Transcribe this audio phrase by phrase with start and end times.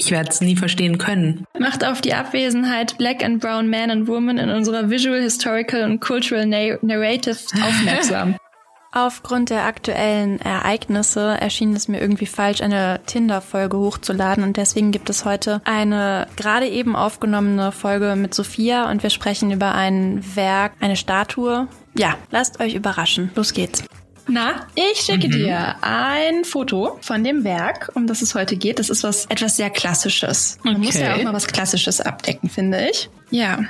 [0.00, 1.44] Ich werde es nie verstehen können.
[1.58, 6.00] Macht auf die Abwesenheit Black and Brown Man and Woman in unserer Visual, Historical und
[6.00, 8.36] Cultural Narrative aufmerksam.
[8.92, 15.10] Aufgrund der aktuellen Ereignisse erschien es mir irgendwie falsch, eine Tinder-Folge hochzuladen und deswegen gibt
[15.10, 20.72] es heute eine gerade eben aufgenommene Folge mit Sophia und wir sprechen über ein Werk,
[20.80, 21.68] eine Statue.
[21.94, 23.30] Ja, lasst euch überraschen.
[23.36, 23.84] Los geht's.
[24.30, 25.32] Na, ich schicke mhm.
[25.32, 28.78] dir ein Foto von dem Werk, um das es heute geht.
[28.78, 30.58] Das ist was etwas sehr Klassisches.
[30.62, 30.84] Man okay.
[30.84, 33.10] muss ja auch mal was Klassisches abdecken, finde ich.
[33.30, 33.60] Ja.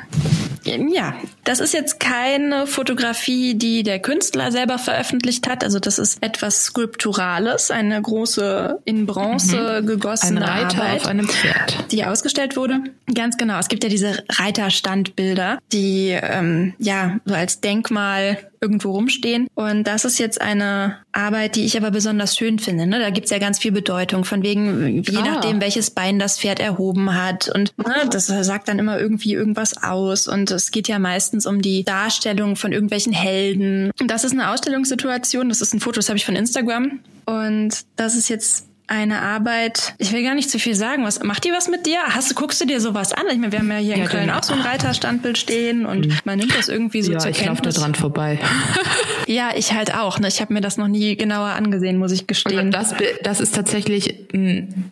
[0.64, 5.64] Ja, das ist jetzt keine Fotografie, die der Künstler selber veröffentlicht hat.
[5.64, 9.86] Also das ist etwas Skulpturales, eine große in Bronze mhm.
[9.86, 12.80] gegossene Ein Reiter Arbeit, auf einem Pferd, die ausgestellt wurde.
[13.14, 13.58] Ganz genau.
[13.58, 19.48] Es gibt ja diese Reiterstandbilder, die ähm, ja so als Denkmal irgendwo rumstehen.
[19.54, 22.86] Und das ist jetzt eine Arbeit, die ich aber besonders schön finde.
[22.86, 22.98] Ne?
[22.98, 25.22] Da gibt's ja ganz viel Bedeutung, von wegen, je ah.
[25.24, 27.48] nachdem, welches Bein das Pferd erhoben hat.
[27.48, 30.28] Und ne, das sagt dann immer irgendwie irgendwas aus.
[30.28, 33.90] Und es geht ja meistens um die Darstellung von irgendwelchen Helden.
[34.00, 35.48] Und das ist eine Ausstellungssituation.
[35.48, 37.00] Das ist ein Foto, das habe ich von Instagram.
[37.26, 39.94] Und das ist jetzt eine Arbeit.
[39.98, 41.04] Ich will gar nicht zu viel sagen.
[41.04, 42.00] Was macht die was mit dir?
[42.08, 43.24] Hast du guckst du dir sowas an?
[43.30, 46.08] Ich meine, wir haben ja hier ja, in Köln auch so ein Reiterstandbild stehen und
[46.08, 46.18] mhm.
[46.24, 48.40] man nimmt das irgendwie so ja, zur ich laufe da dran vorbei.
[49.28, 50.18] ja, ich halt auch.
[50.18, 50.26] Ne?
[50.26, 52.72] Ich habe mir das noch nie genauer angesehen, muss ich gestehen.
[52.72, 54.26] Das, das ist tatsächlich,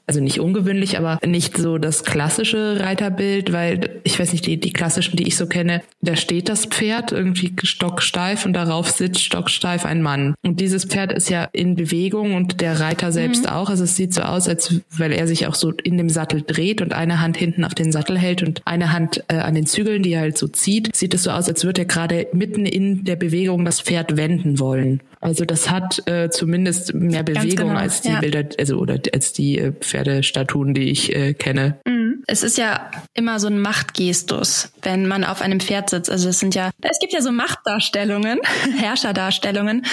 [0.06, 4.72] also nicht ungewöhnlich, aber nicht so das klassische Reiterbild, weil ich weiß nicht, die, die
[4.72, 9.84] klassischen, die ich so kenne, da steht das Pferd irgendwie stocksteif und darauf sitzt stocksteif
[9.84, 10.34] ein Mann.
[10.42, 13.50] Und dieses Pferd ist ja in Bewegung und der Reiter selbst mhm.
[13.50, 13.70] auch.
[13.70, 16.80] Also es sieht so aus, als weil er sich auch so in dem Sattel dreht
[16.80, 20.02] und eine Hand hinten auf den Sattel hält und eine Hand äh, an den Zügeln,
[20.02, 20.94] die er halt so zieht.
[20.94, 24.58] Sieht es so aus, als würde er gerade mitten in der Bewegung das Pferd wenden
[24.58, 25.00] wollen.
[25.20, 28.20] Also das hat äh, zumindest mehr Bewegung genau, als die ja.
[28.20, 31.78] Bilder, also oder als die äh, Pferdestatuen, die ich äh, kenne.
[31.86, 31.97] Mhm.
[32.26, 36.10] Es ist ja immer so ein Machtgestus, wenn man auf einem Pferd sitzt.
[36.10, 38.40] Also es sind ja, es gibt ja so Machtdarstellungen,
[38.78, 39.84] Herrscherdarstellungen.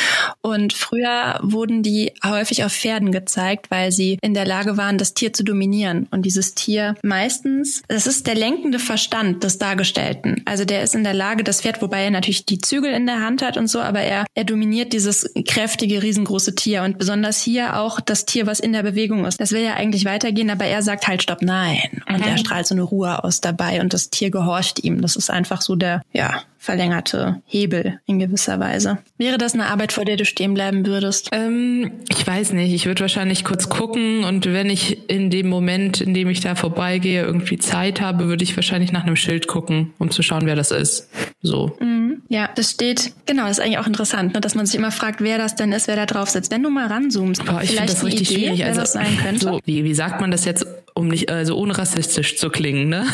[0.41, 5.14] Und früher wurden die häufig auf Pferden gezeigt, weil sie in der Lage waren, das
[5.14, 6.08] Tier zu dominieren.
[6.12, 10.41] Und dieses Tier meistens, das ist der lenkende Verstand des Dargestellten.
[10.46, 13.22] Also der ist in der Lage, das Pferd, wobei er natürlich die Zügel in der
[13.22, 17.78] Hand hat und so, aber er, er dominiert dieses kräftige, riesengroße Tier und besonders hier
[17.80, 19.40] auch das Tier, was in der Bewegung ist.
[19.40, 22.03] Das will ja eigentlich weitergehen, aber er sagt halt Stopp, nein.
[22.16, 22.31] Und mhm.
[22.31, 25.02] er strahlt so eine Ruhe aus dabei und das Tier gehorcht ihm.
[25.02, 28.98] Das ist einfach so der, ja, verlängerte Hebel in gewisser Weise.
[29.18, 31.30] Wäre das eine Arbeit, vor der du stehen bleiben würdest?
[31.31, 32.74] Ähm, ich weiß nicht.
[32.74, 36.56] Ich würde wahrscheinlich kurz gucken und wenn ich in dem Moment, in dem ich da
[36.56, 40.56] vorbeigehe, irgendwie Zeit habe, würde ich wahrscheinlich nach einem Schild gucken, um zu schauen, wer
[40.56, 41.09] das ist.
[41.42, 41.78] So.
[41.80, 42.24] Mhm.
[42.30, 45.22] Ja, das steht, genau, das ist eigentlich auch interessant, ne, dass man sich immer fragt,
[45.22, 46.52] wer das denn ist, wer da drauf sitzt.
[46.52, 48.66] Wenn du mal ranzoomst, Boah, ich vielleicht das richtig Idee, schwierig.
[48.66, 49.46] Also, das sein könnte.
[49.46, 50.66] So, wie, wie sagt man das jetzt,
[50.96, 53.06] um nicht, also ohne rassistisch zu klingen, ne?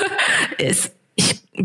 [0.58, 0.90] ich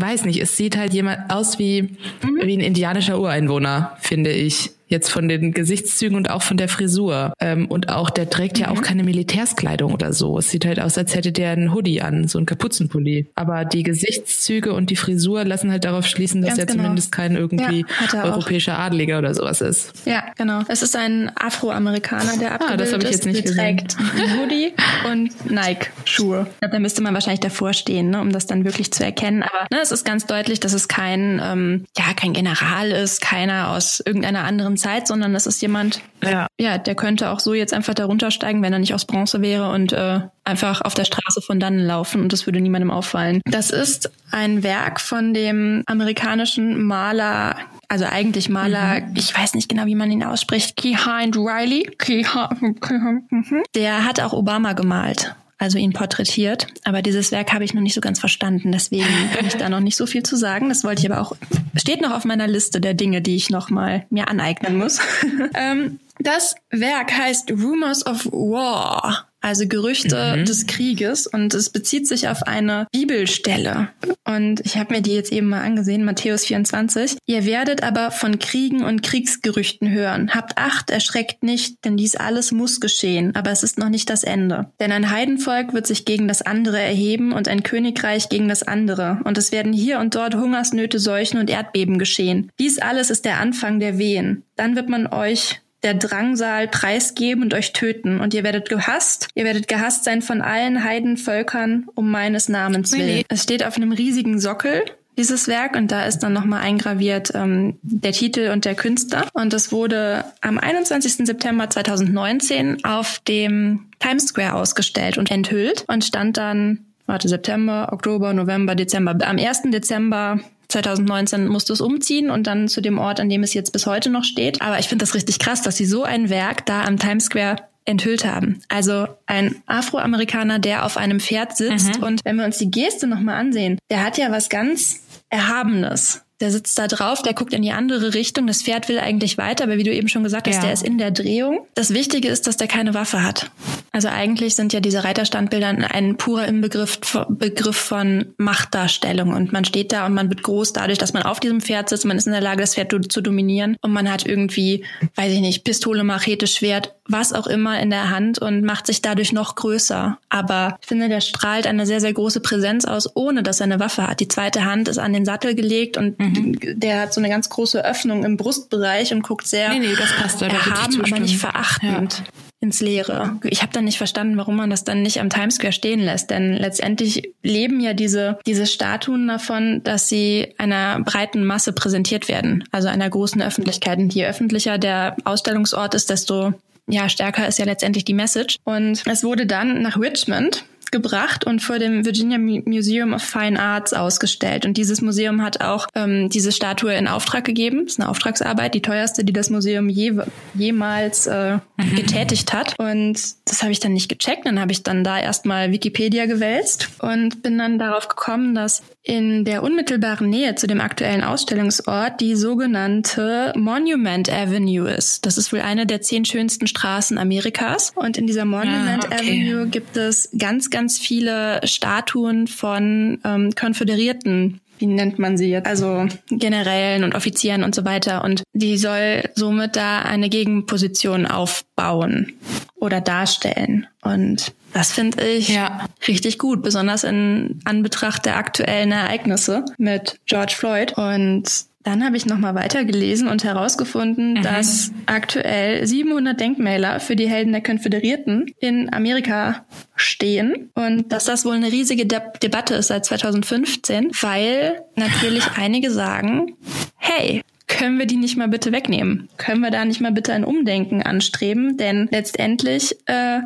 [0.00, 2.40] weiß nicht, es sieht halt jemand aus wie, mhm.
[2.42, 7.32] wie ein indianischer Ureinwohner, finde ich jetzt von den Gesichtszügen und auch von der Frisur.
[7.40, 8.82] Ähm, und auch, der trägt ja auch mhm.
[8.82, 10.38] keine Militärskleidung oder so.
[10.38, 13.26] Es sieht halt aus, als hätte der einen Hoodie an, so ein Kapuzenpulli.
[13.34, 16.82] Aber die Gesichtszüge und die Frisur lassen halt darauf schließen, dass Ganz er genau.
[16.84, 19.92] zumindest kein irgendwie ja, europäischer Adliger oder sowas ist.
[20.04, 20.62] Ja, genau.
[20.68, 23.56] Es ist ein Afroamerikaner, der abgebildet ah, das ich jetzt nicht ist.
[23.56, 24.72] Trägt einen Hoodie
[25.10, 26.46] und Nike-Schuhe.
[26.60, 29.42] Da müsste man wahrscheinlich davor stehen, ne, um das dann wirklich zu erkennen.
[29.42, 33.70] Aber ne, es ist ganz deutlich, dass es kein, ähm, ja, kein General ist, keiner
[33.70, 36.46] aus irgendeiner anderen Zeit, sondern das ist jemand, ja.
[36.58, 39.70] ja, der könnte auch so jetzt einfach darunter steigen, wenn er nicht aus Bronze wäre
[39.70, 43.40] und äh, einfach auf der Straße von dannen laufen und das würde niemandem auffallen.
[43.44, 47.56] Das ist ein Werk von dem amerikanischen Maler
[47.88, 49.14] also eigentlich Maler, mhm.
[49.14, 51.88] ich weiß nicht genau, wie man ihn ausspricht, Kehind Riley.
[52.08, 53.62] Mhm.
[53.74, 56.66] Der hat auch Obama gemalt also ihn porträtiert.
[56.84, 59.80] Aber dieses Werk habe ich noch nicht so ganz verstanden, deswegen kann ich da noch
[59.80, 60.68] nicht so viel zu sagen.
[60.68, 61.36] Das wollte ich aber auch,
[61.76, 65.00] steht noch auf meiner Liste der Dinge, die ich noch mal mir aneignen muss.
[65.54, 70.44] ähm, das Werk heißt Rumors of War also Gerüchte mhm.
[70.44, 73.90] des Krieges und es bezieht sich auf eine Bibelstelle.
[74.26, 77.18] Und ich habe mir die jetzt eben mal angesehen, Matthäus 24.
[77.26, 80.30] Ihr werdet aber von Kriegen und Kriegsgerüchten hören.
[80.34, 84.24] Habt Acht, erschreckt nicht, denn dies alles muss geschehen, aber es ist noch nicht das
[84.24, 84.72] Ende.
[84.80, 89.20] Denn ein Heidenvolk wird sich gegen das andere erheben und ein Königreich gegen das andere.
[89.24, 92.50] Und es werden hier und dort Hungersnöte, Seuchen und Erdbeben geschehen.
[92.58, 94.42] Dies alles ist der Anfang der Wehen.
[94.56, 98.20] Dann wird man euch der Drangsal preisgeben und euch töten.
[98.20, 99.28] Und ihr werdet gehasst.
[99.34, 103.24] Ihr werdet gehasst sein von allen Heidenvölkern um meines Namens willen.
[103.28, 104.82] Es steht auf einem riesigen Sockel
[105.16, 109.26] dieses Werk und da ist dann nochmal eingraviert ähm, der Titel und der Künstler.
[109.32, 111.26] Und es wurde am 21.
[111.26, 118.34] September 2019 auf dem Times Square ausgestellt und enthüllt und stand dann, warte, September, Oktober,
[118.34, 119.16] November, Dezember.
[119.26, 119.62] Am 1.
[119.66, 123.86] Dezember 2019 musste es umziehen und dann zu dem Ort, an dem es jetzt bis
[123.86, 124.62] heute noch steht.
[124.62, 127.56] Aber ich finde das richtig krass, dass sie so ein Werk da am Times Square
[127.84, 128.60] enthüllt haben.
[128.68, 131.98] Also ein Afroamerikaner, der auf einem Pferd sitzt.
[131.98, 132.02] Mhm.
[132.02, 136.22] Und wenn wir uns die Geste nochmal ansehen, der hat ja was ganz Erhabenes.
[136.40, 138.46] Der sitzt da drauf, der guckt in die andere Richtung.
[138.46, 140.62] Das Pferd will eigentlich weiter, aber wie du eben schon gesagt hast, ja.
[140.62, 141.66] der ist in der Drehung.
[141.74, 143.50] Das Wichtige ist, dass der keine Waffe hat.
[143.92, 147.00] Also eigentlich sind ja diese Reiterstandbilder ein purer Inbegriff
[147.30, 149.32] Begriff von Machtdarstellung.
[149.32, 152.04] Und man steht da und man wird groß dadurch, dass man auf diesem Pferd sitzt.
[152.04, 153.78] Man ist in der Lage, das Pferd zu dominieren.
[153.80, 154.84] Und man hat irgendwie,
[155.14, 159.00] weiß ich nicht, Pistole, Machete, Schwert, was auch immer in der Hand und macht sich
[159.00, 160.18] dadurch noch größer.
[160.28, 163.80] Aber ich finde, der strahlt eine sehr, sehr große Präsenz aus, ohne dass er eine
[163.80, 164.20] Waffe hat.
[164.20, 166.80] Die zweite Hand ist an den Sattel gelegt und mhm.
[166.80, 170.12] der hat so eine ganz große Öffnung im Brustbereich und guckt sehr nee, nee, das
[170.14, 172.22] passt, da erhaben, aber nicht verachtend.
[172.24, 173.38] Ja ins Leere.
[173.44, 176.30] Ich habe dann nicht verstanden, warum man das dann nicht am Times Square stehen lässt,
[176.30, 182.64] denn letztendlich leben ja diese diese Statuen davon, dass sie einer breiten Masse präsentiert werden,
[182.72, 183.98] also einer großen Öffentlichkeit.
[183.98, 186.54] Und je öffentlicher der Ausstellungsort ist, desto
[186.88, 188.56] ja, stärker ist ja letztendlich die Message.
[188.64, 190.64] Und es wurde dann nach Richmond
[190.96, 194.64] gebracht und vor dem Virginia Museum of Fine Arts ausgestellt.
[194.64, 197.84] Und dieses Museum hat auch ähm, diese Statue in Auftrag gegeben.
[197.84, 200.14] Das ist eine Auftragsarbeit, die teuerste, die das Museum je,
[200.54, 201.94] jemals äh, mhm.
[201.94, 202.78] getätigt hat.
[202.78, 204.46] Und das habe ich dann nicht gecheckt.
[204.46, 209.44] Dann habe ich dann da erstmal Wikipedia gewälzt und bin dann darauf gekommen, dass in
[209.44, 215.24] der unmittelbaren Nähe zu dem aktuellen Ausstellungsort die sogenannte Monument Avenue ist.
[215.24, 217.92] Das ist wohl eine der zehn schönsten Straßen Amerikas.
[217.94, 219.48] Und in dieser Monument ah, okay.
[219.48, 225.66] Avenue gibt es ganz, ganz viele Statuen von ähm, konföderierten wie nennt man sie jetzt?
[225.66, 228.22] Also Generälen und Offizieren und so weiter.
[228.22, 232.34] Und die soll somit da eine Gegenposition aufbauen
[232.74, 233.86] oder darstellen.
[234.02, 235.88] Und das finde ich ja.
[236.06, 240.98] richtig gut, besonders in Anbetracht der aktuellen Ereignisse mit George Floyd.
[240.98, 241.44] Und
[241.82, 244.42] dann habe ich nochmal weitergelesen und herausgefunden, mhm.
[244.42, 249.64] dass aktuell 700 Denkmäler für die Helden der Konföderierten in Amerika
[249.94, 255.90] stehen und dass das wohl eine riesige De Debatte ist seit 2015, weil natürlich einige
[255.90, 256.54] sagen,
[256.96, 257.40] hey,
[257.76, 259.28] können wir die nicht mal bitte wegnehmen?
[259.36, 261.76] Können wir da nicht mal bitte ein Umdenken anstreben?
[261.76, 263.40] Denn letztendlich äh,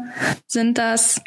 [0.46, 1.20] sind das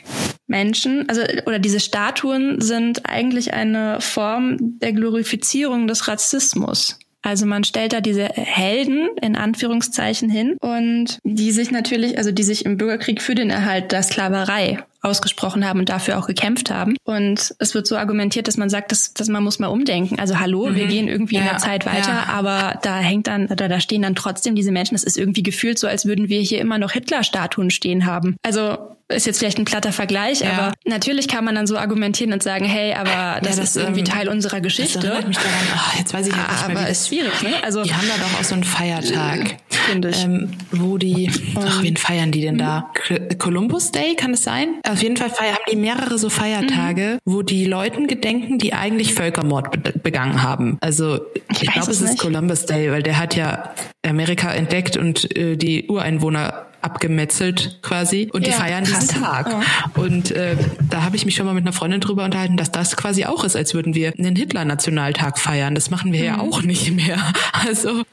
[0.47, 6.97] Menschen, also oder diese Statuen sind eigentlich eine Form der Glorifizierung des Rassismus.
[7.21, 12.43] Also man stellt da diese Helden in Anführungszeichen hin und die sich natürlich, also die
[12.43, 16.95] sich im Bürgerkrieg für den Erhalt der Sklaverei ausgesprochen haben und dafür auch gekämpft haben.
[17.03, 20.17] Und es wird so argumentiert, dass man sagt, dass, dass man muss mal umdenken.
[20.17, 20.75] Also hallo, mhm.
[20.75, 22.25] wir gehen irgendwie ja, in der Zeit weiter, ja.
[22.29, 24.95] aber da hängt dann, oder da stehen dann trotzdem diese Menschen.
[24.95, 28.37] Es ist irgendwie gefühlt so, als würden wir hier immer noch Hitler-Statuen stehen haben.
[28.43, 28.77] Also
[29.09, 30.51] ist jetzt vielleicht ein platter Vergleich, ja.
[30.51, 33.77] aber natürlich kann man dann so argumentieren und sagen, hey, aber das, ja, das ist
[33.77, 34.99] irgendwie ähm, Teil unserer Geschichte.
[34.99, 37.63] Das erinnert mich daran, oh, jetzt weiß ich halt nicht aber mehr, ist schwierig, ne?
[37.63, 41.83] Also die haben da doch auch so einen Feiertag, finde ich, ähm, wo die, ach,
[41.83, 42.91] wen feiern die denn da?
[43.37, 44.75] Columbus Day, kann es sein?
[44.93, 47.31] Auf jeden Fall haben die mehrere so Feiertage, mhm.
[47.33, 50.77] wo die Leuten gedenken, die eigentlich Völkermord begangen haben.
[50.81, 53.73] Also ich, ich glaube, es ist Columbus Day, weil der hat ja
[54.05, 59.07] Amerika entdeckt und äh, die Ureinwohner abgemetzelt quasi und ja, die feiern krass.
[59.07, 59.55] diesen Tag.
[59.95, 60.01] Oh.
[60.01, 60.57] Und äh,
[60.89, 63.43] da habe ich mich schon mal mit einer Freundin drüber unterhalten, dass das quasi auch
[63.43, 65.75] ist, als würden wir einen Hitler-Nationaltag feiern.
[65.75, 66.25] Das machen wir mhm.
[66.25, 67.17] ja auch nicht mehr.
[67.65, 68.03] Also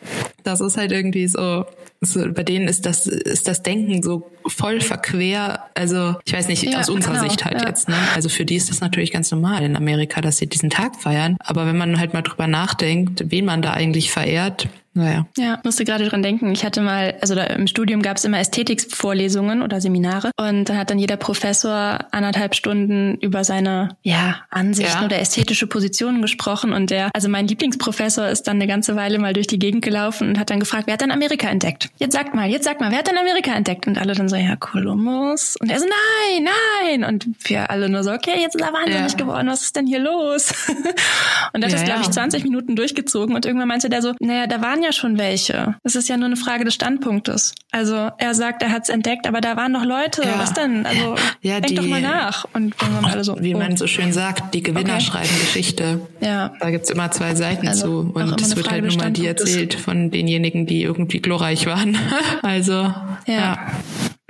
[0.45, 1.65] das ist halt irgendwie so,
[2.03, 5.65] so, bei denen ist das ist das Denken so voll verquer.
[5.75, 7.69] Also ich weiß nicht, ja, aus unserer genau, Sicht halt ja.
[7.69, 7.89] jetzt.
[7.89, 7.97] Ne?
[8.15, 11.37] Also für die ist das natürlich ganz normal in Amerika, dass sie diesen Tag feiern.
[11.41, 15.27] Aber wenn man halt mal drüber nachdenkt, wen man da eigentlich verehrt, naja.
[15.37, 16.51] Ja, musste gerade dran denken.
[16.53, 20.77] Ich hatte mal, also da im Studium gab es immer Ästhetikvorlesungen oder Seminare und da
[20.77, 25.05] hat dann jeder Professor anderthalb Stunden über seine ja, Ansichten ja.
[25.05, 29.33] oder ästhetische Positionen gesprochen und der, also mein Lieblingsprofessor ist dann eine ganze Weile mal
[29.33, 31.91] durch die Gegend gelaufen und hat dann gefragt, wer hat denn Amerika entdeckt?
[31.99, 33.87] Jetzt sagt mal, jetzt sagt mal, wer hat denn Amerika entdeckt?
[33.87, 35.57] Und alle dann so, ja, Kolumbus.
[35.61, 36.49] Und er so, nein,
[36.83, 37.05] nein.
[37.05, 39.19] Und wir alle nur so, okay, jetzt ist er wahnsinnig ja.
[39.19, 40.53] geworden, was ist denn hier los?
[41.53, 44.47] und das ja, ist, glaube ich, 20 Minuten durchgezogen und irgendwann meinte der so, naja,
[44.47, 45.77] da waren ja schon welche.
[45.83, 47.55] Es ist ja nur eine Frage des Standpunktes.
[47.71, 50.23] Also er sagt, er hat es entdeckt, aber da waren noch Leute.
[50.23, 50.39] Ja.
[50.39, 50.87] Was denn?
[50.87, 52.47] Also ja, denk die, doch mal nach.
[52.53, 53.59] Und dann waren alle so, wie oh.
[53.59, 55.01] man so schön sagt, die Gewinner okay.
[55.01, 56.01] schreiben Geschichte.
[56.21, 56.53] Ja.
[56.61, 58.11] Da gibt's immer zwei Seiten also, zu.
[58.13, 61.97] Und es wird halt nur mal die erzählt von denjenigen, die irgendwie glorreich waren.
[62.43, 62.95] also ja.
[63.27, 63.59] ja.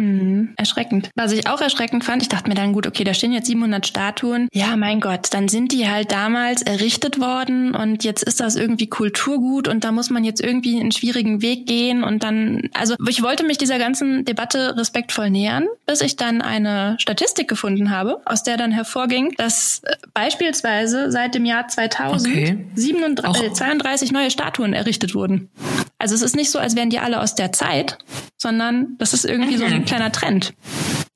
[0.00, 0.54] Mhm.
[0.56, 1.10] Erschreckend.
[1.14, 3.86] Was ich auch erschreckend fand, ich dachte mir dann, gut, okay, da stehen jetzt 700
[3.86, 4.48] Statuen.
[4.52, 8.88] Ja, mein Gott, dann sind die halt damals errichtet worden und jetzt ist das irgendwie
[8.88, 13.22] Kulturgut und da muss man jetzt irgendwie einen schwierigen Weg gehen und dann, also ich
[13.22, 18.42] wollte mich dieser ganzen Debatte respektvoll nähern, bis ich dann eine Statistik gefunden habe, aus
[18.42, 22.66] der dann hervorging, dass äh, beispielsweise seit dem Jahr 2000 okay.
[22.74, 25.50] 37, äh, 32 neue Statuen errichtet wurden.
[26.00, 27.98] Also es ist nicht so, als wären die alle aus der Zeit,
[28.38, 29.84] sondern das ist irgendwie so ein mhm.
[29.84, 30.54] kleiner Trend,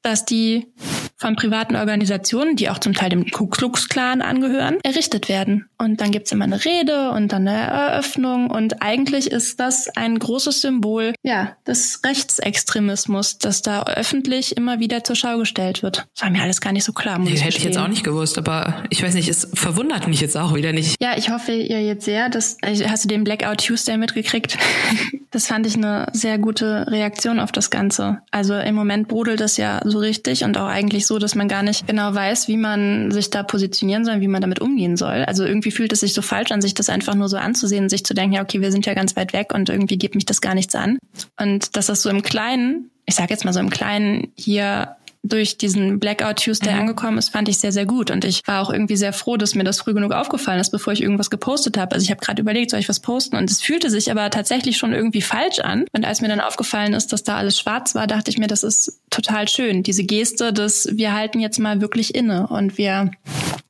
[0.03, 0.67] dass die
[1.17, 5.67] von privaten Organisationen, die auch zum Teil dem Ku Klux Klan angehören, errichtet werden.
[5.79, 8.51] Und dann gibt's immer eine Rede und dann eine Eröffnung.
[8.51, 15.05] Und eigentlich ist das ein großes Symbol ja, des Rechtsextremismus, das da öffentlich immer wieder
[15.05, 16.07] zur Schau gestellt wird.
[16.15, 17.19] Das war mir alles gar nicht so klar.
[17.19, 20.21] Muss nee, hätte ich jetzt auch nicht gewusst, aber ich weiß nicht, es verwundert mich
[20.21, 20.97] jetzt auch wieder nicht.
[21.01, 24.59] Ja, ich hoffe ihr jetzt sehr, dass also hast du den Blackout Tuesday mitgekriegt?
[25.31, 28.19] das fand ich eine sehr gute Reaktion auf das Ganze.
[28.31, 31.63] Also im Moment brodelt das ja so richtig und auch eigentlich so, dass man gar
[31.63, 35.25] nicht genau weiß, wie man sich da positionieren soll, wie man damit umgehen soll.
[35.25, 38.05] Also irgendwie fühlt es sich so falsch an, sich das einfach nur so anzusehen, sich
[38.05, 40.41] zu denken, ja, okay, wir sind ja ganz weit weg und irgendwie geht mich das
[40.41, 40.99] gar nichts an.
[41.41, 45.57] Und dass das so im Kleinen, ich sage jetzt mal so im Kleinen hier durch
[45.57, 46.81] diesen Blackout Tuesday mhm.
[46.81, 48.11] angekommen ist, fand ich sehr, sehr gut.
[48.11, 50.93] Und ich war auch irgendwie sehr froh, dass mir das früh genug aufgefallen ist, bevor
[50.93, 51.95] ich irgendwas gepostet habe.
[51.95, 53.37] Also ich habe gerade überlegt, soll ich was posten?
[53.37, 55.87] Und es fühlte sich aber tatsächlich schon irgendwie falsch an.
[55.93, 58.63] Und als mir dann aufgefallen ist, dass da alles schwarz war, dachte ich mir, das
[58.63, 59.83] ist total schön.
[59.83, 63.11] Diese Geste, dass wir halten jetzt mal wirklich inne und wir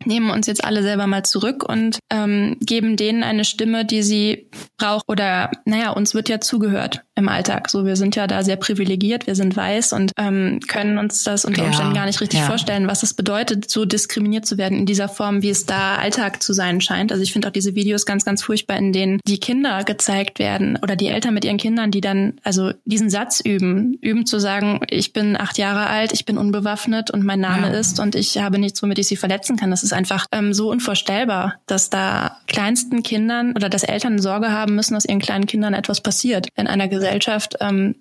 [0.06, 4.48] nehmen uns jetzt alle selber mal zurück und ähm, geben denen eine Stimme, die sie
[4.78, 5.04] braucht.
[5.08, 7.70] Oder naja, uns wird ja zugehört im Alltag.
[7.70, 11.44] So, wir sind ja da sehr privilegiert, wir sind weiß und ähm, können uns das
[11.44, 12.46] unter Umständen ja, gar nicht richtig ja.
[12.46, 16.42] vorstellen, was es bedeutet, so diskriminiert zu werden in dieser Form, wie es da Alltag
[16.42, 17.12] zu sein scheint.
[17.12, 20.76] Also ich finde auch diese Videos ganz, ganz furchtbar, in denen die Kinder gezeigt werden
[20.82, 24.80] oder die Eltern mit ihren Kindern, die dann also diesen Satz üben, üben zu sagen,
[24.88, 27.78] ich bin acht Jahre alt, ich bin unbewaffnet und mein Name ja.
[27.78, 29.70] ist und ich habe nichts, womit ich sie verletzen kann.
[29.70, 34.74] Das ist einfach ähm, so unvorstellbar, dass da kleinsten Kindern oder dass Eltern Sorge haben
[34.74, 37.56] müssen, dass ihren kleinen Kindern etwas passiert in einer Gesellschaft.
[37.60, 37.96] Ähm,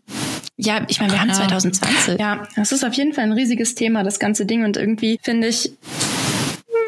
[0.58, 2.20] ja, ich meine, wir haben 2020.
[2.20, 4.64] Ja, das ist auf jeden Fall ein riesiges Thema, das ganze Ding.
[4.64, 5.72] Und irgendwie finde ich,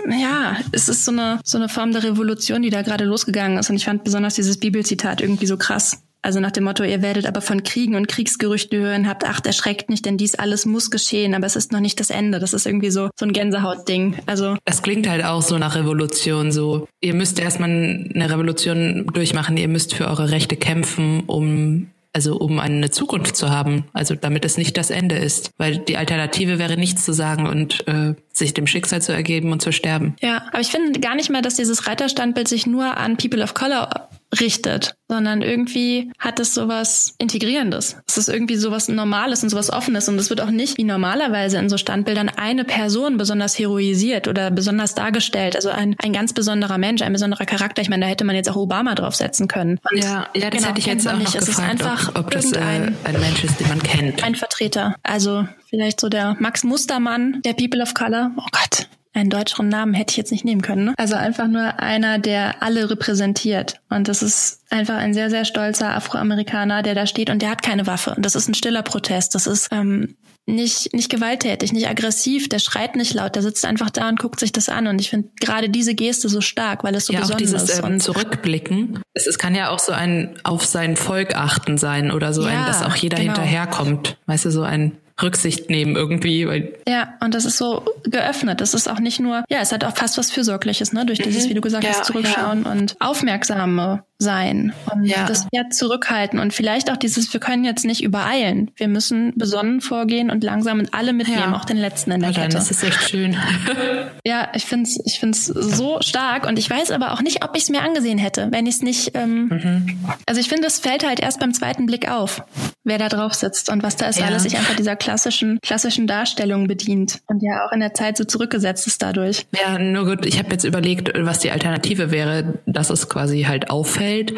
[0.10, 3.70] ja, es ist so eine, so eine Form der Revolution, die da gerade losgegangen ist.
[3.70, 6.05] Und ich fand besonders dieses Bibelzitat irgendwie so krass.
[6.26, 9.92] Also nach dem Motto, ihr werdet aber von Kriegen und Kriegsgerüchten hören, habt acht, erschreckt
[9.92, 12.40] nicht, denn dies alles muss geschehen, aber es ist noch nicht das Ende.
[12.40, 14.16] Das ist irgendwie so, so ein Gänsehautding.
[14.26, 14.58] Also.
[14.66, 16.88] Das klingt halt auch so nach Revolution, so.
[17.00, 22.60] Ihr müsst erstmal eine Revolution durchmachen, ihr müsst für eure Rechte kämpfen, um also um
[22.60, 26.78] eine Zukunft zu haben, also damit es nicht das Ende ist, weil die Alternative wäre
[26.78, 30.16] nichts zu sagen und äh, sich dem Schicksal zu ergeben und zu sterben.
[30.22, 33.54] Ja, aber ich finde gar nicht mal, dass dieses Reiterstandbild sich nur an People of
[33.54, 37.98] Color richtet, sondern irgendwie hat es sowas Integrierendes.
[38.08, 41.58] Es ist irgendwie sowas Normales und sowas Offenes und es wird auch nicht wie normalerweise
[41.58, 45.56] in so Standbildern eine Person besonders heroisiert oder besonders dargestellt.
[45.56, 47.82] Also ein, ein ganz besonderer Mensch, ein besonderer Charakter.
[47.82, 49.80] Ich meine, da hätte man jetzt auch Obama draufsetzen können.
[49.90, 51.36] Und ja, ja, das genau, hätte ich jetzt auch nicht.
[51.36, 54.24] noch es gefragt, ist einfach ob, ob das äh, ein Mensch ist, den man kennt.
[54.24, 54.96] Ein Vertreter.
[55.04, 58.32] Also vielleicht so der Max Mustermann der People of Color.
[58.38, 60.86] Oh Gott, einen deutscheren Namen hätte ich jetzt nicht nehmen können.
[60.86, 60.94] Ne?
[60.98, 63.80] Also einfach nur einer, der alle repräsentiert.
[63.90, 67.64] Und das ist einfach ein sehr, sehr stolzer Afroamerikaner, der da steht und der hat
[67.64, 68.14] keine Waffe.
[68.16, 69.34] Und das ist ein stiller Protest.
[69.34, 73.90] Das ist ähm, nicht, nicht gewalttätig, nicht aggressiv, der schreit nicht laut, der sitzt einfach
[73.90, 74.86] da und guckt sich das an.
[74.88, 77.70] Und ich finde gerade diese Geste so stark, weil es so ja, besonders auch dieses,
[77.70, 77.84] ist.
[77.84, 79.00] Ähm, Zurückblicken.
[79.14, 82.50] Es, es kann ja auch so ein auf sein Volk achten sein oder so ja,
[82.50, 83.34] ein, dass auch jeder genau.
[83.34, 84.18] hinterherkommt.
[84.26, 86.48] Weißt du, so ein Rücksicht nehmen irgendwie.
[86.48, 88.62] Weil ja, und das ist so geöffnet.
[88.62, 91.06] Das ist auch nicht nur, ja, es hat auch fast was Fürsorgliches, ne?
[91.06, 91.50] Durch dieses, mhm.
[91.50, 92.72] wie du gesagt ja, hast, Zurückschauen ja.
[92.72, 95.26] und Aufmerksame sein und ja.
[95.26, 98.72] das ja zurückhalten und vielleicht auch dieses, wir können jetzt nicht übereilen.
[98.78, 101.56] Wir müssen besonnen vorgehen und langsam und alle mitnehmen, ja.
[101.56, 102.56] auch den letzten in der ja, Kette.
[102.56, 103.36] Das ist echt schön.
[104.26, 107.64] ja, ich find's, ich find's so stark und ich weiß aber auch nicht, ob ich
[107.64, 109.12] es mir angesehen hätte, wenn ich es nicht.
[109.16, 110.00] Ähm, mhm.
[110.26, 112.42] Also ich finde, es fällt halt erst beim zweiten Blick auf,
[112.86, 116.68] wer da drauf sitzt und was da ist, alles sich einfach dieser klassischen klassischen Darstellung
[116.68, 119.46] bedient und ja auch in der Zeit so zurückgesetzt ist dadurch.
[119.60, 120.26] Ja, nur gut.
[120.26, 124.34] Ich habe jetzt überlegt, was die Alternative wäre, dass es quasi halt auffällt auffällt,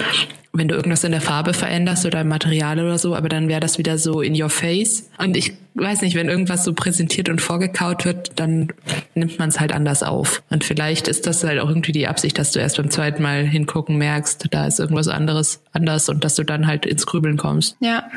[0.58, 3.60] wenn du irgendwas in der Farbe veränderst oder im Material oder so, aber dann wäre
[3.60, 5.10] das wieder so in your face.
[5.18, 8.70] Und ich weiß nicht, wenn irgendwas so präsentiert und vorgekaut wird, dann
[9.16, 10.42] nimmt man es halt anders auf.
[10.50, 13.46] Und vielleicht ist das halt auch irgendwie die Absicht, dass du erst beim zweiten Mal
[13.46, 17.78] hingucken merkst, da ist irgendwas anderes anders und dass du dann halt ins Grübeln kommst.
[17.80, 18.10] Ja,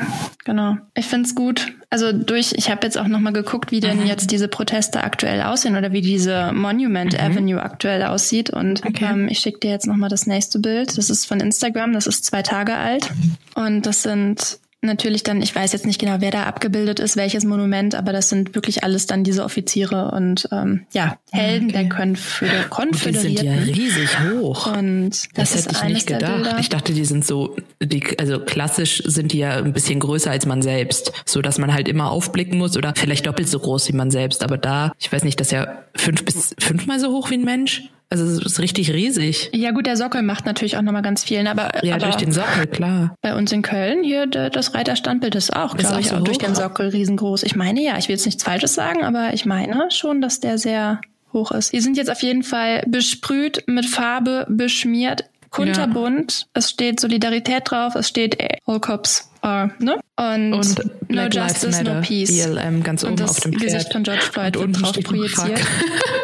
[0.43, 0.77] genau.
[0.95, 1.67] Ich find's gut.
[1.89, 4.05] Also durch, ich habe jetzt auch nochmal geguckt, wie denn mhm.
[4.05, 7.19] jetzt diese Proteste aktuell aussehen oder wie diese Monument mhm.
[7.19, 8.49] Avenue aktuell aussieht.
[8.49, 9.09] Und okay.
[9.11, 10.97] ähm, ich schicke dir jetzt nochmal das nächste Bild.
[10.97, 13.11] Das ist von Instagram, das ist zwei Tage alt.
[13.55, 17.43] Und das sind natürlich dann, ich weiß jetzt nicht genau, wer da abgebildet ist, welches
[17.43, 21.79] Monument, aber das sind wirklich alles dann diese Offiziere und ähm, ja, Helden okay.
[21.79, 23.65] der Konföder Konföderierten.
[23.65, 24.65] Die sind ja riesig hoch.
[24.73, 26.55] Und das, das hätte ich nicht gedacht.
[26.59, 30.45] Ich dachte, die sind so, die, also klassisch sind die ja ein bisschen größer als
[30.45, 33.95] man selbst, so dass man halt immer aufblicken muss oder vielleicht doppelt so groß wie
[33.95, 34.41] man selbst.
[34.41, 37.43] Aber da, ich weiß nicht, das ist ja fünf bis fünfmal so hoch wie ein
[37.43, 37.83] Mensch.
[38.11, 39.49] Also es ist richtig riesig.
[39.53, 41.47] Ja gut, der Sockel macht natürlich auch nochmal ganz viel.
[41.47, 43.15] Aber, ja, aber durch den Sockel, klar.
[43.21, 46.25] Bei uns in Köln hier das Reiterstandbild ist auch, glaube ich, so auch hoch?
[46.25, 47.43] durch den Sockel riesengroß.
[47.43, 50.57] Ich meine ja, ich will jetzt nichts Falsches sagen, aber ich meine schon, dass der
[50.57, 50.99] sehr
[51.31, 51.71] hoch ist.
[51.71, 56.41] Die sind jetzt auf jeden Fall besprüht, mit Farbe beschmiert, kunterbunt.
[56.41, 56.47] Ja.
[56.55, 59.99] Es steht Solidarität drauf, es steht All Cops are, ne?
[60.17, 62.45] Und, und No Justice, No Peace.
[62.45, 63.63] BLM ganz oben und das auf dem Pferd.
[63.63, 65.61] Gesicht von George Floyd und wird drauf projiziert.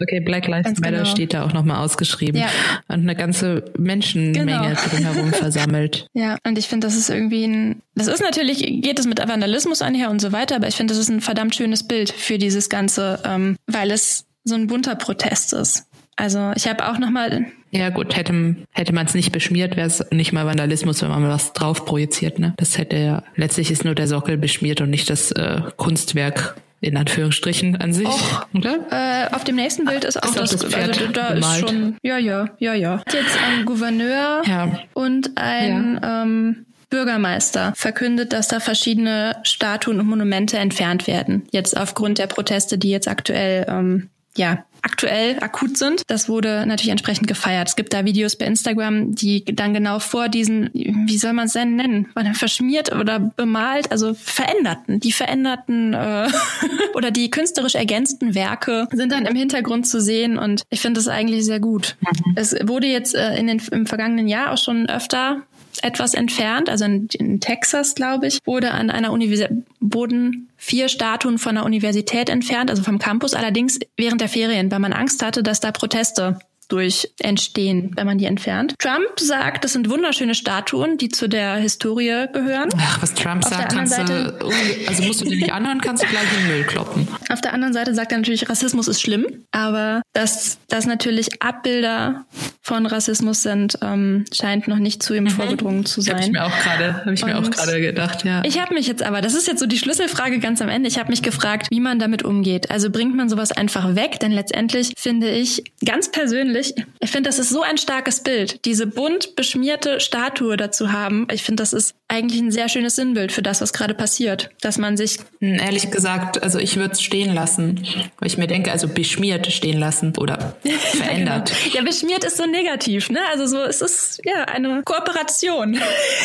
[0.00, 1.10] okay, Black Lives ganz Matter genau.
[1.10, 2.40] steht da auch nochmal ausgeschrieben.
[2.40, 2.48] Ja.
[2.88, 4.74] Und eine ganze Menschenmenge genau.
[4.74, 6.06] drumherum versammelt.
[6.16, 9.82] Ja, und ich finde, das ist irgendwie ein, das ist natürlich, geht es mit Vandalismus
[9.82, 12.70] einher und so weiter, aber ich finde, das ist ein verdammt schönes Bild für dieses
[12.70, 15.86] Ganze, ähm, weil es so ein bunter Protest ist.
[16.16, 17.46] Also ich habe auch nochmal.
[17.70, 21.28] Ja gut, hätte, hätte man es nicht beschmiert, wäre es nicht mal Vandalismus, wenn man
[21.28, 22.38] was drauf projiziert.
[22.38, 22.54] Ne?
[22.56, 26.96] Das hätte ja, letztlich ist nur der Sockel beschmiert und nicht das äh, Kunstwerk in
[26.96, 28.78] Anführungsstrichen an sich, Och, oder?
[28.90, 31.62] Äh, auf dem nächsten Bild ist auch ist das, das Pferd also da bemalt.
[31.62, 33.02] ist schon, ja, ja, ja, ja.
[33.12, 34.78] Jetzt ein Gouverneur ja.
[34.94, 36.22] und ein ja.
[36.22, 41.46] ähm, Bürgermeister verkündet, dass da verschiedene Statuen und Monumente entfernt werden.
[41.50, 46.02] Jetzt aufgrund der Proteste, die jetzt aktuell ähm, ja, aktuell akut sind.
[46.06, 47.68] Das wurde natürlich entsprechend gefeiert.
[47.68, 51.54] Es gibt da Videos bei Instagram, die dann genau vor diesen, wie soll man es
[51.54, 56.28] denn nennen, verschmiert oder bemalt, also veränderten, die veränderten äh,
[56.94, 61.08] oder die künstlerisch ergänzten Werke sind dann im Hintergrund zu sehen und ich finde das
[61.08, 61.96] eigentlich sehr gut.
[62.00, 62.32] Mhm.
[62.36, 65.42] Es wurde jetzt äh, in den, im vergangenen Jahr auch schon öfter
[65.84, 71.38] etwas entfernt, also in, in Texas, glaube ich, wurde an einer Universität, wurden vier Statuen
[71.38, 75.42] von der Universität entfernt, also vom Campus, allerdings während der Ferien, weil man Angst hatte,
[75.42, 78.74] dass da Proteste durch entstehen, wenn man die entfernt.
[78.78, 82.70] Trump sagt, das sind wunderschöne Statuen, die zu der Historie gehören.
[82.78, 84.50] Ach, was Trump Auf sagt, kannst Seite, du,
[84.88, 87.08] also musst du dir nicht anhören, kannst du gleich in den Müll kloppen.
[87.30, 92.26] Auf der anderen Seite sagt er natürlich, Rassismus ist schlimm, aber dass das natürlich Abbilder
[92.62, 95.30] von Rassismus sind, ähm, scheint noch nicht zu ihm mhm.
[95.30, 96.16] vorgedrungen zu sein.
[96.16, 98.42] Habe ich mir auch gerade, habe ich mir auch gerade gedacht, ja.
[98.44, 100.88] Ich habe mich jetzt aber, das ist jetzt so die Schlüsselfrage ganz am Ende.
[100.88, 102.70] Ich habe mich gefragt, wie man damit umgeht.
[102.70, 104.18] Also bringt man sowas einfach weg?
[104.20, 108.64] Denn letztendlich finde ich ganz persönlich persönlich, ich finde, das ist so ein starkes Bild,
[108.64, 111.26] diese bunt beschmierte Statue dazu haben.
[111.30, 114.78] Ich finde, das ist eigentlich ein sehr schönes Sinnbild für das, was gerade passiert, dass
[114.78, 117.84] man sich hm, ehrlich gesagt, also ich würde es stehen lassen,
[118.18, 121.50] weil ich mir denke, also beschmiert stehen lassen oder verändert.
[121.50, 121.76] ja, genau.
[121.76, 123.20] ja, beschmiert ist so negativ, ne?
[123.32, 125.78] Also so es ist ja eine Kooperation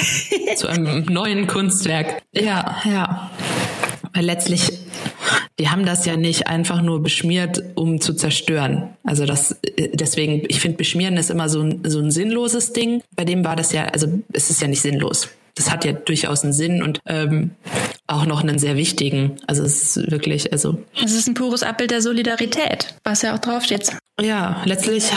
[0.56, 2.22] zu einem neuen Kunstwerk.
[2.34, 3.32] Ja, ja.
[4.14, 4.72] Weil letztlich
[5.60, 8.90] die haben das ja nicht einfach nur beschmiert, um zu zerstören.
[9.04, 9.58] Also das,
[9.94, 13.04] deswegen, ich finde, beschmieren ist immer so ein, so ein sinnloses Ding.
[13.16, 15.30] Bei dem war das ja, also es ist ja nicht sinnlos.
[15.54, 17.52] Das hat ja durchaus einen Sinn und ähm,
[18.12, 19.38] auch noch einen sehr wichtigen.
[19.48, 20.84] Also es ist wirklich, also.
[21.04, 23.92] Es ist ein pures Abbild der Solidarität, was ja auch draufsteht.
[24.20, 25.12] Ja, letztlich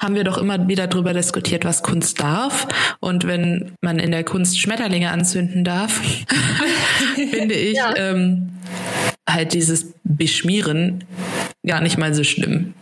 [0.00, 2.66] haben wir doch immer wieder darüber diskutiert, was Kunst darf.
[3.00, 6.00] Und wenn man in der Kunst Schmetterlinge anzünden darf,
[7.14, 7.94] finde ich, ja.
[7.96, 8.50] ähm,
[9.28, 11.04] halt dieses Beschmieren
[11.66, 12.74] gar nicht mal so schlimm.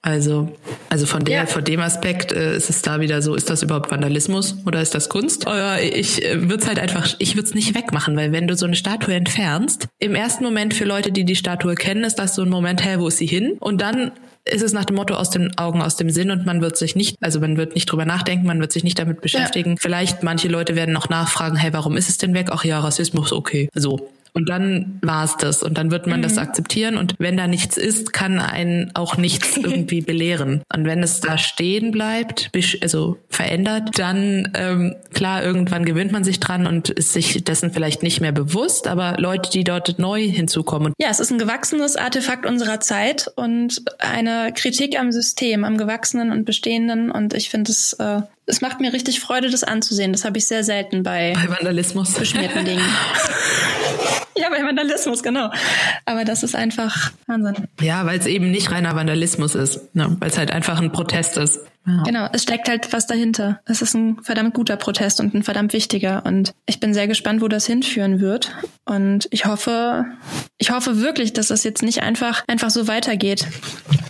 [0.00, 0.56] Also,
[0.90, 1.46] also von der, ja.
[1.46, 4.94] von dem Aspekt äh, ist es da wieder so, ist das überhaupt Vandalismus oder ist
[4.94, 5.46] das Kunst?
[5.46, 8.56] Oder ich äh, würde es halt einfach, ich würde es nicht wegmachen, weil wenn du
[8.56, 12.36] so eine Statue entfernst, im ersten Moment für Leute, die die Statue kennen, ist das
[12.36, 13.56] so ein Moment, hä, wo ist sie hin?
[13.58, 14.12] Und dann
[14.44, 16.96] ist es nach dem Motto aus den Augen, aus dem Sinn und man wird sich
[16.96, 19.72] nicht, also man wird nicht drüber nachdenken, man wird sich nicht damit beschäftigen.
[19.72, 19.76] Ja.
[19.80, 22.48] Vielleicht manche Leute werden noch nachfragen, hey, warum ist es denn weg?
[22.50, 23.68] Ach ja, Rassismus, okay.
[23.74, 24.08] So.
[24.38, 25.64] Und dann war es das.
[25.64, 26.22] Und dann wird man mhm.
[26.22, 26.96] das akzeptieren.
[26.96, 30.62] Und wenn da nichts ist, kann einen auch nichts irgendwie belehren.
[30.72, 36.38] Und wenn es da stehen bleibt, also verändert, dann ähm, klar, irgendwann gewöhnt man sich
[36.38, 38.86] dran und ist sich dessen vielleicht nicht mehr bewusst.
[38.86, 40.92] Aber Leute, die dort neu hinzukommen.
[40.98, 46.30] Ja, es ist ein gewachsenes Artefakt unserer Zeit und eine Kritik am System, am Gewachsenen
[46.30, 47.10] und Bestehenden.
[47.10, 50.12] Und ich finde es äh, es macht mir richtig Freude, das anzusehen.
[50.12, 52.14] Das habe ich sehr selten bei, bei Vandalismus.
[52.14, 52.84] beschmierten Dingen.
[54.36, 55.50] ja, bei Vandalismus, genau.
[56.06, 57.68] Aber das ist einfach Wahnsinn.
[57.80, 60.16] Ja, weil es eben nicht reiner Vandalismus ist, ne?
[60.18, 61.60] weil es halt einfach ein Protest ist.
[61.86, 62.02] Ja.
[62.04, 63.60] Genau, es steckt halt was dahinter.
[63.64, 66.24] Es ist ein verdammt guter Protest und ein verdammt wichtiger.
[66.26, 68.54] Und ich bin sehr gespannt, wo das hinführen wird.
[68.84, 70.06] Und ich hoffe,
[70.58, 73.46] ich hoffe wirklich, dass das jetzt nicht einfach, einfach so weitergeht.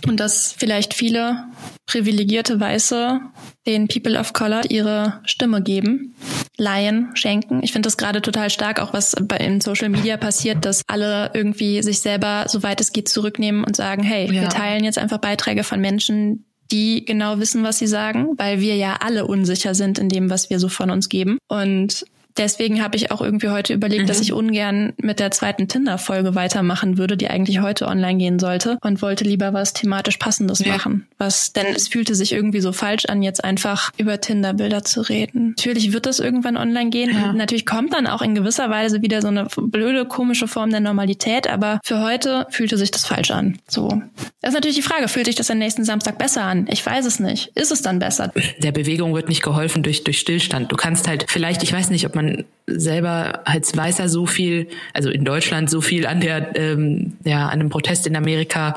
[0.07, 1.45] Und dass vielleicht viele
[1.89, 3.19] privilegierte Weiße
[3.65, 6.13] den People of Color ihre Stimme geben,
[6.55, 7.61] leihen, schenken.
[7.63, 11.31] Ich finde das gerade total stark, auch was bei in Social Media passiert, dass alle
[11.33, 14.43] irgendwie sich selber, soweit es geht, zurücknehmen und sagen, hey, ja.
[14.43, 18.75] wir teilen jetzt einfach Beiträge von Menschen, die genau wissen, was sie sagen, weil wir
[18.75, 21.39] ja alle unsicher sind in dem, was wir so von uns geben.
[21.47, 22.05] Und
[22.39, 24.07] deswegen habe ich auch irgendwie heute überlegt, mhm.
[24.07, 28.77] dass ich ungern mit der zweiten Tinder-Folge weitermachen würde, die eigentlich heute online gehen sollte
[28.81, 30.73] und wollte lieber was thematisch Passendes ja.
[30.73, 31.07] machen.
[31.17, 35.49] Was, denn es fühlte sich irgendwie so falsch an, jetzt einfach über Tinder-Bilder zu reden.
[35.57, 37.09] Natürlich wird das irgendwann online gehen.
[37.13, 37.33] Ja.
[37.33, 41.49] natürlich kommt dann auch in gewisser Weise wieder so eine blöde, komische Form der Normalität,
[41.49, 43.59] aber für heute fühlte sich das falsch an.
[43.67, 44.01] So.
[44.41, 46.67] Das ist natürlich die Frage, fühlt sich das am nächsten Samstag besser an?
[46.69, 47.51] Ich weiß es nicht.
[47.55, 48.31] Ist es dann besser?
[48.59, 50.71] Der Bewegung wird nicht geholfen durch, durch Stillstand.
[50.71, 52.28] Du kannst halt vielleicht, ich weiß nicht, ob man
[52.67, 57.59] selber als Weißer so viel, also in Deutschland so viel an der, ähm, ja, an
[57.59, 58.75] einem Protest in Amerika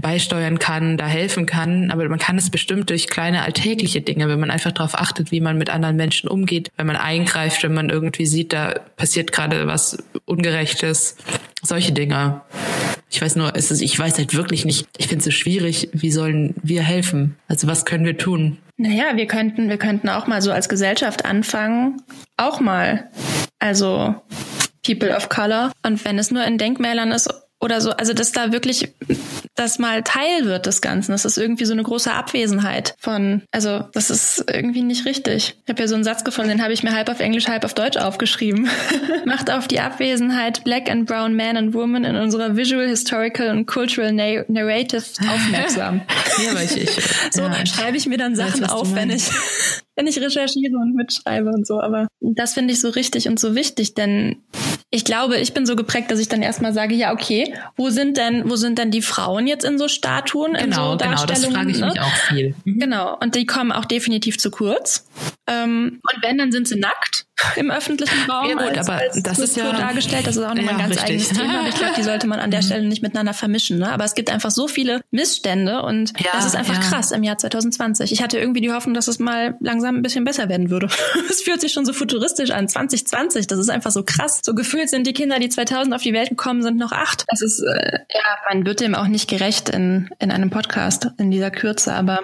[0.00, 1.90] beisteuern kann, da helfen kann.
[1.90, 5.40] Aber man kann es bestimmt durch kleine alltägliche Dinge, wenn man einfach darauf achtet, wie
[5.40, 9.66] man mit anderen Menschen umgeht, wenn man eingreift, wenn man irgendwie sieht, da passiert gerade
[9.66, 11.16] was Ungerechtes,
[11.62, 12.40] solche Dinge.
[13.10, 15.88] Ich weiß nur, es ist, ich weiß halt wirklich nicht, ich finde es so schwierig,
[15.92, 17.36] wie sollen wir helfen?
[17.48, 18.58] Also was können wir tun?
[18.76, 22.02] Naja, wir könnten, wir könnten auch mal so als Gesellschaft anfangen,
[22.36, 23.10] auch mal,
[23.58, 24.14] also
[24.84, 25.72] People of Color.
[25.84, 28.92] Und wenn es nur in Denkmälern ist oder so, also dass da wirklich
[29.54, 31.12] das mal Teil wird des Ganzen.
[31.12, 35.56] Das ist irgendwie so eine große Abwesenheit von, also das ist irgendwie nicht richtig.
[35.64, 37.64] Ich habe ja so einen Satz gefunden, den habe ich mir halb auf Englisch, halb
[37.64, 38.68] auf Deutsch aufgeschrieben.
[39.24, 43.66] Macht auf die Abwesenheit Black and Brown Men and Women in unserer Visual, Historical und
[43.66, 46.02] Cultural Narrative aufmerksam.
[46.44, 46.90] ja, ich, ich,
[47.30, 49.30] so ja, schreibe ich mir dann Sachen weiß, auf, wenn ich
[49.96, 51.80] wenn ich recherchiere und mitschreibe und so.
[51.80, 54.42] Aber das finde ich so richtig und so wichtig, denn
[54.90, 58.16] ich glaube, ich bin so geprägt, dass ich dann erstmal sage, ja, okay, wo sind
[58.16, 61.26] denn, wo sind denn die Frauen jetzt in so Statuen, genau, in so Darstellungen?
[61.26, 61.86] Genau, das frage ich ne?
[61.86, 62.54] mich auch viel.
[62.64, 62.78] Mhm.
[62.78, 65.08] Genau, und die kommen auch definitiv zu kurz.
[65.48, 67.15] Ähm, und wenn, dann sind sie nackt
[67.56, 68.48] im öffentlichen Raum.
[68.48, 70.26] Ja gut, als, aber als das ist ja dargestellt.
[70.26, 71.04] Das ist auch nochmal ja, ein ganz richtig.
[71.04, 71.68] eigenes Thema.
[71.68, 72.66] Ich glaube, die sollte man an der mhm.
[72.66, 73.78] Stelle nicht miteinander vermischen.
[73.78, 73.90] Ne?
[73.90, 76.80] Aber es gibt einfach so viele Missstände und ja, das ist einfach ja.
[76.80, 78.12] krass im Jahr 2020.
[78.12, 80.88] Ich hatte irgendwie die Hoffnung, dass es mal langsam ein bisschen besser werden würde.
[81.28, 82.68] Es fühlt sich schon so futuristisch an.
[82.68, 84.40] 2020, das ist einfach so krass.
[84.42, 87.24] So gefühlt sind die Kinder, die 2000 auf die Welt gekommen sind, noch acht.
[87.28, 91.30] Das ist, äh, ja, man wird dem auch nicht gerecht in, in einem Podcast in
[91.30, 91.92] dieser Kürze.
[91.92, 92.20] Aber,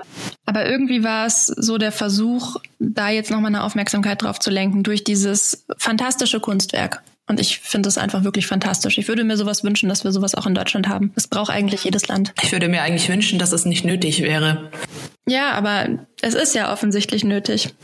[0.46, 4.82] aber irgendwie war es so der Versuch, da jetzt nochmal eine Aufmerksamkeit drauf zu lenken
[5.02, 7.02] durch dieses fantastische Kunstwerk.
[7.28, 8.98] Und ich finde es einfach wirklich fantastisch.
[8.98, 11.12] Ich würde mir sowas wünschen, dass wir sowas auch in Deutschland haben.
[11.14, 12.34] Das braucht eigentlich jedes Land.
[12.42, 14.70] Ich würde mir eigentlich wünschen, dass es nicht nötig wäre.
[15.28, 15.88] Ja, aber
[16.20, 17.74] es ist ja offensichtlich nötig.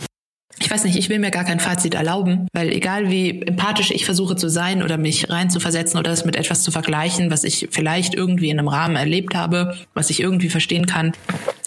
[0.61, 4.05] Ich weiß nicht, ich will mir gar kein Fazit erlauben, weil egal wie empathisch ich
[4.05, 8.15] versuche zu sein oder mich reinzuversetzen oder es mit etwas zu vergleichen, was ich vielleicht
[8.15, 11.13] irgendwie in einem Rahmen erlebt habe, was ich irgendwie verstehen kann,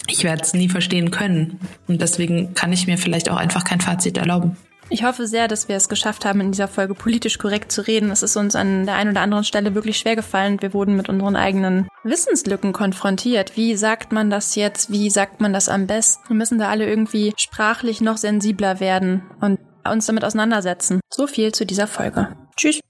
[0.08, 1.58] ich werde es nie verstehen können.
[1.88, 4.56] Und deswegen kann ich mir vielleicht auch einfach kein Fazit erlauben.
[4.88, 8.10] Ich hoffe sehr, dass wir es geschafft haben, in dieser Folge politisch korrekt zu reden.
[8.10, 10.60] Es ist uns an der einen oder anderen Stelle wirklich schwer gefallen.
[10.60, 13.56] Wir wurden mit unseren eigenen Wissenslücken konfrontiert.
[13.56, 14.92] Wie sagt man das jetzt?
[14.92, 16.28] Wie sagt man das am besten?
[16.28, 19.58] Wir müssen da alle irgendwie sprachlich noch sensibler werden und
[19.90, 21.00] uns damit auseinandersetzen.
[21.10, 22.36] So viel zu dieser Folge.
[22.56, 22.80] Tschüss.